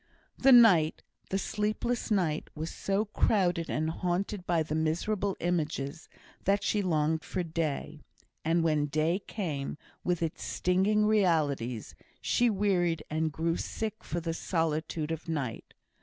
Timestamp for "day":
7.43-8.01, 8.87-9.19